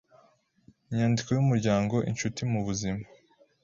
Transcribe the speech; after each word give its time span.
Inyandiko 0.89 1.29
y’Umuryango 1.31 1.95
Inshuti 2.09 2.41
mu 2.51 2.59
Buzima 2.67 3.03